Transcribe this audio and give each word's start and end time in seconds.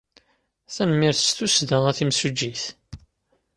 Tanemmirt 0.73 1.19
s 1.21 1.29
tussda, 1.37 1.77
a 1.89 1.91
timsujjit. 1.97 2.63